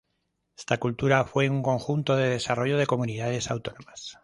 Esta 0.57 0.79
cultura 0.79 1.25
fue 1.25 1.47
un 1.47 1.61
conjunto 1.61 2.15
de 2.15 2.27
desarrollo 2.29 2.77
de 2.79 2.87
comunidades 2.87 3.51
autónomas. 3.51 4.17